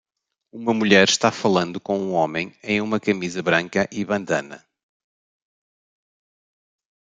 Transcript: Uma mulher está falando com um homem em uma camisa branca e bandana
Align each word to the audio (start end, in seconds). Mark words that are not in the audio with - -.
Uma 0.51 0.73
mulher 0.73 1.07
está 1.07 1.31
falando 1.31 1.79
com 1.79 1.95
um 1.99 2.13
homem 2.15 2.57
em 2.63 2.81
uma 2.81 2.99
camisa 2.99 3.43
branca 3.43 3.87
e 3.91 4.03
bandana 4.03 4.67